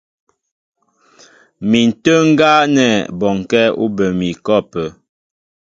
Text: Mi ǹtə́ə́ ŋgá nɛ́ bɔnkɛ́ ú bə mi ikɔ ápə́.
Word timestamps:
Mi 1.69 1.79
ǹtə́ə́ 1.89 2.21
ŋgá 2.29 2.51
nɛ́ 2.75 2.91
bɔnkɛ́ 3.19 3.73
ú 3.83 3.85
bə 3.95 4.05
mi 4.17 4.27
ikɔ 4.33 4.51
ápə́. 4.61 4.87